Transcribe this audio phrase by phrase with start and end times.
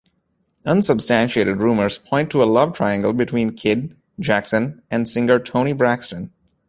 [0.65, 6.31] Unsubstantiated rumors point to a love triangle between Kidd, Jackson, and singer Toni Braxton.